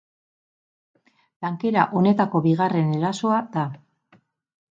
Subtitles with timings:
[1.47, 3.69] Tankera honetako bigarren erasoa da.